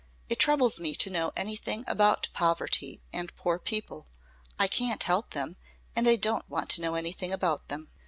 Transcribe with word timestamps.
It 0.29 0.39
troubles 0.39 0.79
me 0.79 0.95
to 0.95 1.11
know 1.11 1.31
anything 1.35 1.85
about 1.87 2.27
poverty 2.33 3.03
and 3.13 3.31
poor 3.35 3.59
people. 3.59 4.07
I 4.57 4.67
can't 4.67 5.03
help 5.03 5.29
them, 5.35 5.57
and 5.95 6.09
I 6.09 6.15
don't 6.15 6.49
want 6.49 6.71
to 6.71 6.81
know 6.81 6.95
anything 6.95 7.31
about 7.31 7.67
them." 7.67 7.87